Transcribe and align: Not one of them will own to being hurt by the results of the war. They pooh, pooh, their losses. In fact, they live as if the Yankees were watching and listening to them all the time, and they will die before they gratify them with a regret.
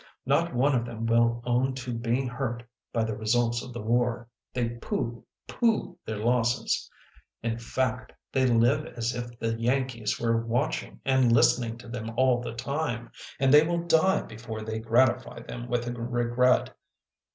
Not 0.25 0.55
one 0.55 0.73
of 0.73 0.83
them 0.83 1.05
will 1.05 1.43
own 1.45 1.75
to 1.75 1.93
being 1.93 2.27
hurt 2.27 2.63
by 2.91 3.03
the 3.03 3.15
results 3.15 3.61
of 3.61 3.71
the 3.71 3.83
war. 3.83 4.27
They 4.51 4.69
pooh, 4.69 5.23
pooh, 5.47 5.95
their 6.07 6.17
losses. 6.17 6.89
In 7.43 7.59
fact, 7.59 8.11
they 8.31 8.47
live 8.47 8.87
as 8.97 9.13
if 9.13 9.37
the 9.37 9.53
Yankees 9.53 10.19
were 10.19 10.43
watching 10.43 11.01
and 11.05 11.31
listening 11.31 11.77
to 11.77 11.87
them 11.87 12.09
all 12.17 12.41
the 12.41 12.55
time, 12.55 13.11
and 13.39 13.53
they 13.53 13.63
will 13.63 13.83
die 13.83 14.23
before 14.23 14.63
they 14.63 14.79
gratify 14.79 15.41
them 15.41 15.67
with 15.67 15.85
a 15.87 15.93
regret. 15.93 16.75